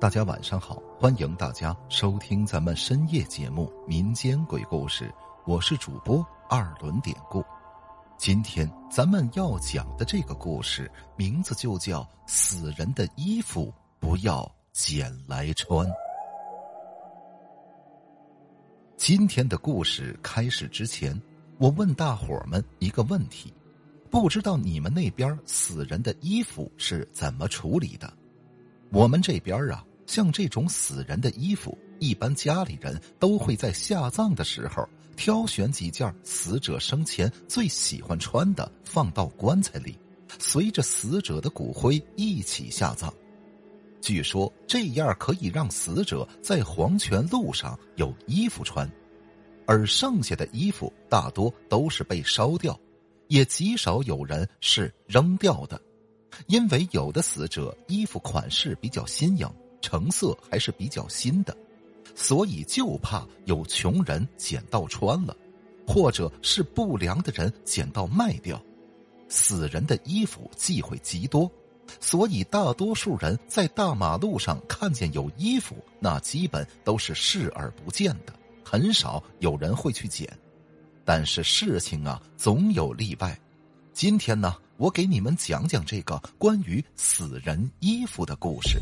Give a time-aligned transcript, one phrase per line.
[0.00, 5.06] 大家晚上好，欢迎大家收听咱们深夜节目《民间鬼故事》，
[5.44, 7.44] 我是主播二轮典故。
[8.16, 15.84] 今天咱们要讲的这个故事名字就叫《死人的衣服不要捡来穿》。
[18.96, 21.20] 今天的故事开始之前，
[21.58, 23.52] 我问大伙儿们一个问题：
[24.08, 28.12] 不知道你们那边死人的衣服是怎么处理的？
[28.90, 29.84] 我们这边啊。
[30.06, 39.98] 像这种死人的衣服，一般家里人都会在下葬的时候挑选几件死者生前最喜欢穿的，放到棺材里，
[40.38, 43.12] 随着死者的骨灰一起下葬。
[44.00, 48.90] 据说这样可以让死者在黄泉路上有衣服穿，
[49.66, 52.80] 而剩下的衣服大多都是被烧掉，
[53.26, 55.78] 也极少有人是扔掉的，
[56.46, 59.48] 因为有的死者衣服款式比较新颖。
[59.80, 61.56] 成色还是比较新的，
[62.12, 65.34] 所以就怕有穷人捡到穿了，
[65.86, 68.60] 或者是不良的人捡到卖掉。
[69.28, 71.48] 死人的衣服忌讳极多，
[72.00, 78.32] 所以大多数人在大马路上看见有衣服，那基本都是视而不见的，
[78.64, 80.28] 很少有人会去捡。
[81.04, 83.38] 但是事情啊，总有例外。
[83.92, 88.80] 今天呢，我给你们讲讲这个关于死人衣服的故事。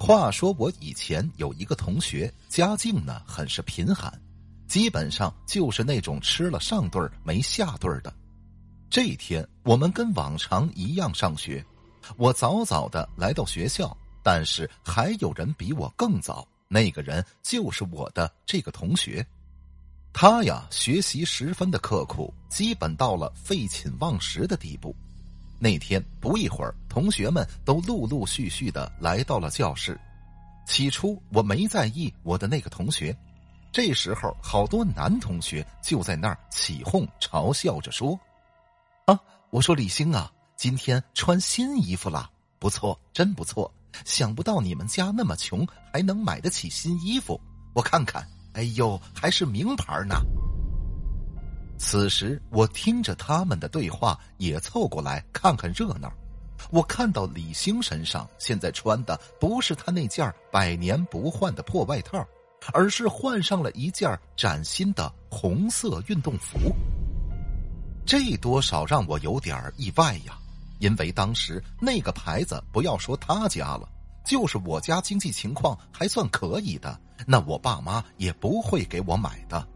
[0.00, 4.12] 话说我以前有一个同学，家境呢很是贫寒，
[4.66, 8.12] 基本上就是那种吃了上顿没下顿的。
[8.90, 11.64] 这一天我们跟往常一样上学，
[12.16, 19.24] 我早早的来到学校，但是还有人比我更早，那个人就是我的这个同学。
[20.16, 24.94] 他呀学习十分的刻苦，基本到了废寝忘食的地步。
[25.58, 30.00] 那天不一会儿，同学们都陆陆续续的来到了教室。
[30.66, 33.14] 起初我没在意我的那个同学，
[33.72, 38.18] 这时候好多男同学就在那儿起哄，嘲笑着说
[39.06, 39.18] ：“啊，
[39.50, 42.30] 我说李星啊，今天穿新衣服了，
[42.60, 43.70] 不错，真不错。
[44.04, 47.40] 想不到你们家那么穷，还能买得起新衣服。
[47.74, 50.16] 我看看，哎呦，还是名牌呢。”
[51.76, 56.12] 此时，我听着他们的对话，也凑过来看看热闹。
[56.70, 62.26] 我看到李星身上现在穿的不是他那件百年不换的破外套，
[62.72, 66.58] 而是换上了一件崭新的红色运动服。
[68.06, 70.38] 这多少让我有点意外呀，
[70.78, 73.86] 因为当时那个牌子，不要说他家了，
[74.24, 79.66] 就是我家经济情况还算可以的，那我爸妈也不会给我买的。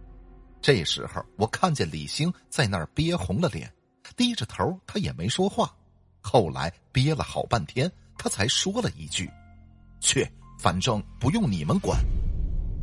[0.60, 3.72] 这时候，我看见李星在那儿憋红了脸，
[4.16, 5.74] 低着头，他也没说话。
[6.20, 9.30] 后来憋了好半天，他才说了一句
[10.00, 10.28] ：“去，
[10.58, 11.98] 反正不用你们管。”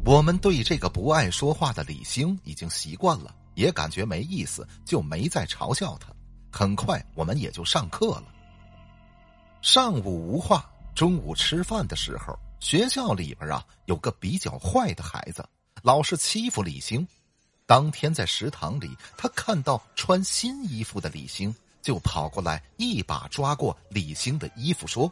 [0.05, 6.07] 我们对这个不爱说话的李星已经习惯了，也感觉没意思，就没再嘲笑他。
[6.51, 8.25] 很快，我们也就上课了。
[9.61, 15.47] 上午无话，中午吃饭的时候，学校里边啊有个比较坏的孩子，
[15.83, 17.07] 老是欺负李星。
[17.67, 25.11] 当天在食堂里，他看到穿新衣服的李星，就跑过来一把抓过李星的衣服，说：“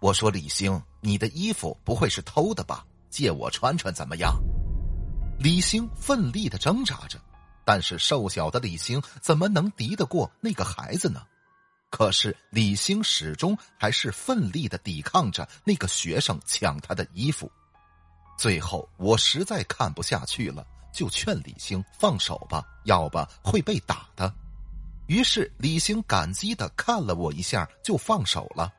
[0.00, 2.86] 我说李星，你的衣服不会是偷的吧？
[3.10, 4.34] 借我穿穿怎么样？”
[5.38, 7.18] 李星奋力的挣扎着，
[7.64, 11.22] 但是瘦小的李星怎么能敌得过那个孩子呢？
[11.92, 17.52] 可是李星始终还是奋力的抵抗着那个学生抢他的衣服。
[18.38, 20.66] 最后，我实在看不下去了。
[20.90, 24.30] 就劝李星放手吧，要不会被打的。
[25.06, 28.70] 于是李星感激的看了我一下，就放手了。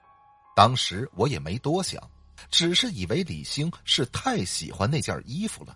[0.56, 2.00] 当时我也没多想，
[2.52, 5.76] 只是以为李星是太喜欢那件衣服了。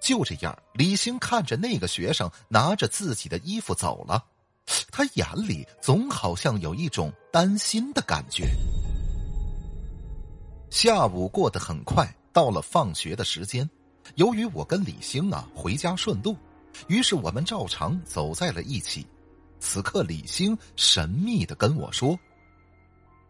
[0.00, 4.24] 就这样，李星看着那个学生拿着自己的衣服走了，
[4.90, 8.48] 他眼里总好像有一种担心的感觉。
[10.70, 13.68] 下午过得很快，到了放学的时间。
[14.16, 16.36] 由于我跟李星啊回家顺路，
[16.88, 19.06] 于是我们照常走在了一起。
[19.60, 22.18] 此刻，李星神秘的跟我说：“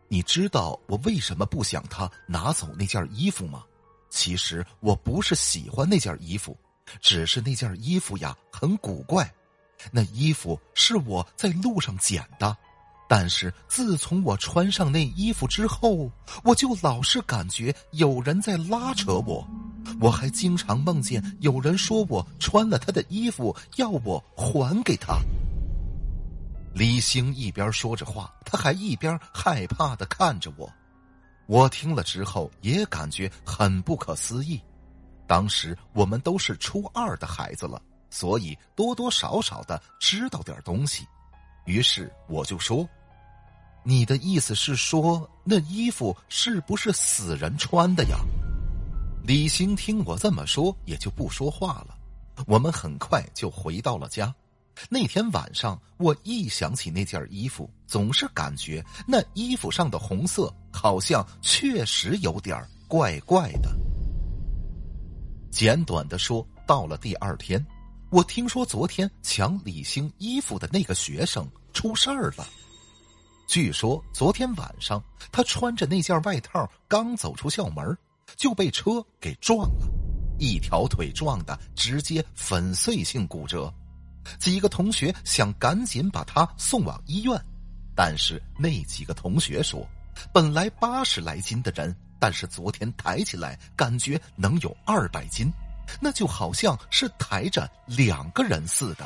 [0.09, 3.65] 你知道我为什么不想他拿走那件衣服吗？
[4.09, 6.57] 其实我不是喜欢那件衣服，
[7.01, 9.31] 只是那件衣服呀很古怪。
[9.91, 12.57] 那衣服是我在路上捡的。”
[13.09, 16.11] 但是自从我穿上那衣服之后，
[16.43, 19.47] 我就老是感觉有人在拉扯我，
[20.01, 25.19] 我还经常梦见有人说我穿了他的衣服，要我还给他。
[26.73, 30.73] 李星一边说着话，他还一边害怕的看着我。
[31.47, 34.59] 我听了之后也感觉很不可思议。
[35.27, 37.83] 当时我们都是初二的孩子了，
[38.13, 41.07] 所以多多少少的知道点东西。
[41.65, 42.87] 于是我就说
[43.83, 48.19] ：“你的意思是说，那衣服是不是死人穿的呀？”
[49.25, 51.97] 李兴听我这么说，也就不说话了。
[52.47, 54.35] 我们很快就回到了家。
[54.89, 63.71] 那天晚上，我一想起那件衣服，总是感觉那衣服上的红色好像确实有点怪怪的。
[65.51, 67.65] 简短的说，到了第二天，
[68.13, 72.47] 我听说昨天抢李兴衣服的那个学生出事儿了。
[73.47, 77.97] 据说昨天晚上他穿着那件外套刚走出校门，
[78.37, 79.89] 就被车给撞了，
[80.39, 83.73] 一条腿撞的直接粉碎性骨折。
[84.39, 87.43] 几个同学想赶紧把他送往医院，
[87.97, 89.89] 但是那几个同学说，
[90.35, 95.51] 本来八十来斤的人，但是昨天抬起来感觉能有二百斤，
[96.01, 99.05] 那就好像是抬着两个人似的。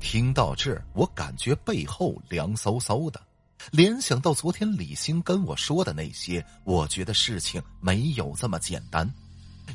[0.00, 3.20] 听到这儿，我感觉背后凉飕飕的，
[3.70, 9.08] 联想到昨天李欣跟我说的那些，我觉得事情没有这么简单。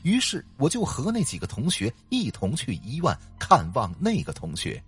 [0.03, 4.83] 于是我就和那几个同学一同去医院看望那个同学。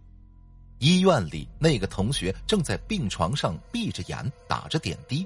[0.79, 5.25] 医院里那个同学正在病床上闭着眼打着点滴，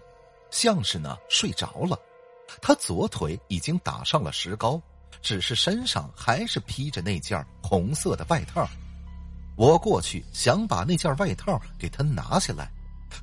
[0.50, 2.00] 像是呢睡着了。
[2.62, 4.82] 他左腿已经打上了石膏，
[5.22, 8.68] 只是身上还是披着那件红色的外套。
[9.56, 12.72] 我过去想把那件外套给他拿下来，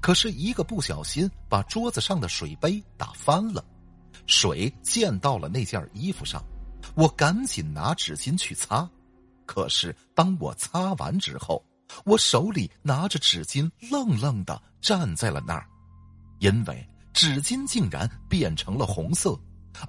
[0.00, 3.64] 可是一个不小心把桌子上的水杯打翻了。
[4.26, 6.44] 水溅到了那件衣服上，
[6.94, 8.88] 我赶紧拿纸巾去擦。
[9.46, 11.64] 可是当我擦完之后，
[12.04, 15.66] 我手里拿着纸巾，愣愣的站在了那儿，
[16.40, 19.36] 因为纸巾竟然变成了红色，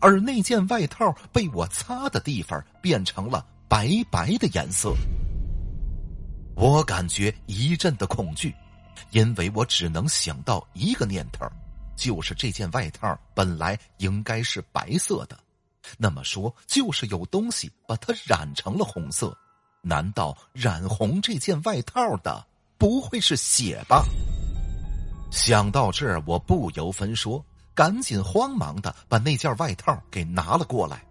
[0.01, 4.93] 而那件外套被我擦的地方变成了白白的颜色。
[6.55, 8.53] 我感觉一阵的恐惧，
[9.11, 11.45] 因为我只能想到一个念头。
[11.95, 15.37] 就是这件外套本来应该是白色的，
[15.97, 19.37] 那么说就是有东西把它染成了红色。
[19.81, 22.45] 难道染红这件外套的
[22.77, 24.05] 不会是血吧？
[25.29, 27.45] 想到这儿，我不由分说，
[27.79, 31.01] 赶紧慌忙的把那件外套给拿了过来。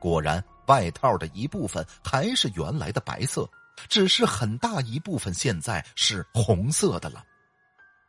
[0.00, 3.48] 果然，外套的一部分还是原来的白色，
[3.88, 7.22] 只是很大一部分现在是红色的了。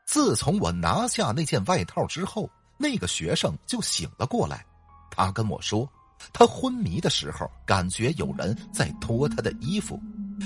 [0.04, 4.66] 自从我拿下那件外套之后，那个学生就醒了过来。
[5.12, 5.88] 他跟我说，
[6.34, 10.02] 他昏迷的时候感觉有人在脱他的衣服，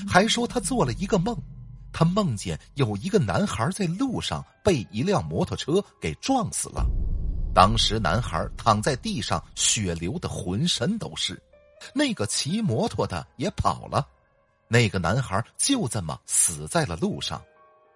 [0.06, 1.34] 还说他做了一个梦，
[1.94, 6.86] 他梦见有一个男孩在路上被一辆摩托车给撞死了。
[7.54, 11.42] 当时男孩躺在地上，血流的浑身都是。
[11.94, 14.08] 那个骑摩托的也跑了，
[14.68, 17.42] 那个男孩就这么死在了路上。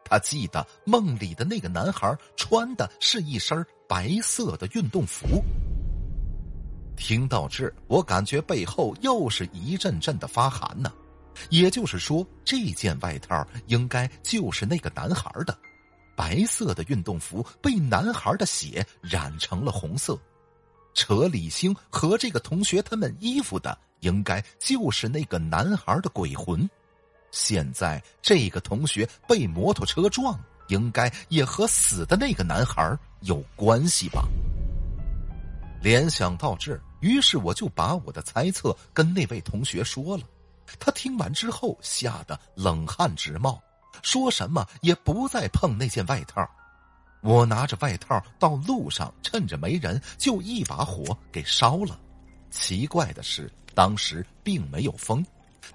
[0.03, 5.43] 他记得梦里的那个男孩穿的是一身白色的运动服。
[6.97, 10.91] 听到这，我感觉背后又是一阵阵的发寒呢。
[11.49, 15.57] 也就是说，这件外套应该就是那个男孩的，
[16.15, 20.17] 白色的运动服被男孩的血染成了红色。
[20.93, 26.69] 扯李星和这个同学他们衣服的，应该就是那个男孩的鬼魂。
[27.31, 34.25] 现在这个同学被摩托车撞，应该也和死的那个男孩有关系吧？
[35.81, 40.23] 联想到这儿，于是我就把我的猜测跟那位同学说了。
[40.79, 43.61] 他听完之后吓得冷汗直冒，
[44.01, 46.47] 说什么也不再碰那件外套。
[47.21, 51.99] 我拿着外套到路上，趁着没人，就一把火给烧了。
[52.51, 55.25] 奇怪的是，当时并没有风。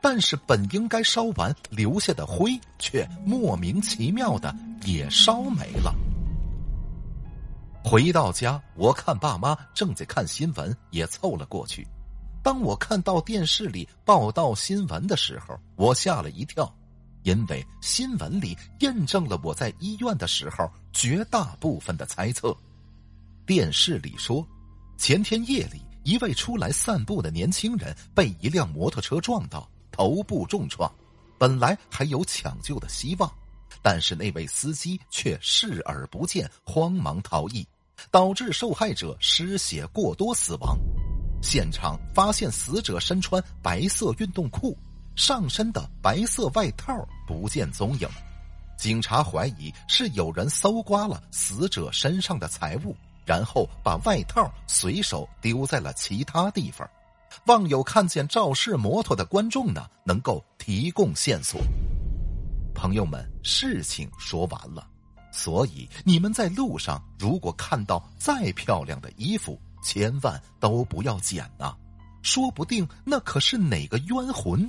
[0.01, 5.93] 但是本应该烧完留下的灰，却莫名其妙的也烧没了。
[7.83, 11.87] 回到家，我看爸妈正在看新闻，也凑了过去。
[12.43, 16.73] 当我看到电视里报道新闻的时候，我吓了一跳，
[17.23, 22.57] 因为新闻里验证了我在医院的时候绝大部分的猜测。
[23.47, 24.47] 电视里说，
[24.97, 29.69] 前天夜里，一位出来散步的年轻人被一辆摩托车撞到。
[29.93, 30.91] 头部重创，
[31.37, 33.31] 本来还有抢救的希望，
[33.83, 37.67] 但是那位司机却视而不见，慌忙逃逸，
[38.11, 40.79] 导致受害者失血过多死亡。
[41.43, 44.79] 现场发现死者身穿白色运动裤，
[45.21, 48.09] 上身的白色外套不见踪影。
[48.79, 52.97] 警察怀疑是有人搜刮了死者身上的财物，
[53.27, 56.89] 然后把外套随手丢在了其他地方。
[57.45, 61.61] 望有看见肇事摩托的观众呢，能够提供线索。
[62.75, 64.89] 朋友们，事情说完了，
[65.31, 71.77] 所以你们在路上如果看到再漂亮的衣服，千万都不要捡呐，
[72.23, 74.69] 说不定那可是哪个冤魂